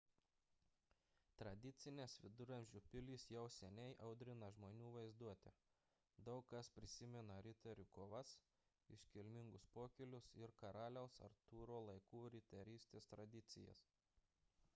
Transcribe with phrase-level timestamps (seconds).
[1.39, 5.51] tradicinės viduramžių pilys jau seniai audrina žmonių vaizduotę–
[6.29, 8.31] daug kas prisimena riterių kovas
[8.97, 13.89] iškilmingus pokylius ir karaliaus artūro laikų riterystės tradicijas